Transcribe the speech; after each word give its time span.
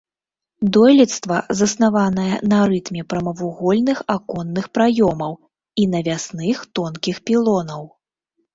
Дойлідства 0.77 1.35
заснаванае 1.59 2.35
на 2.53 2.59
рытме 2.71 3.03
прамавугольных 3.13 3.97
аконных 4.15 4.65
праёмаў 4.81 5.33
і 5.85 5.89
навясных 5.95 6.67
тонкіх 6.81 7.15
пілонаў. 7.31 7.81